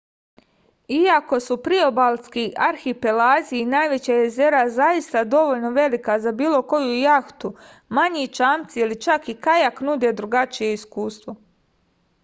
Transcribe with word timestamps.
iako 0.93 1.37
su 1.47 1.55
priobalski 1.65 2.45
arhipelazi 2.67 3.59
i 3.59 3.67
najveća 3.73 4.15
jezera 4.21 4.63
zaista 4.79 5.23
dovoljno 5.35 5.71
velika 5.77 6.17
za 6.25 6.33
bilo 6.41 6.63
koju 6.73 6.97
jahtu 7.03 7.53
manji 7.99 8.27
čamci 8.41 8.83
ili 8.87 9.01
čak 9.09 9.29
i 9.35 9.39
kajak 9.49 9.85
nude 9.91 10.15
drugačije 10.23 10.73
iskustvo 10.81 11.37